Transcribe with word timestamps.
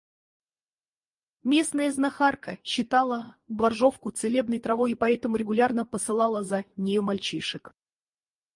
Местная 1.43 1.91
знахарка 1.91 2.57
считала 2.63 3.35
боржовку 3.47 4.09
целебной 4.09 4.57
травой 4.57 4.93
и 4.93 4.95
поэтому 4.95 5.35
регулярно 5.35 5.85
посылала 5.85 6.43
за 6.43 6.65
нею 6.75 7.03
мальчишек. 7.03 7.75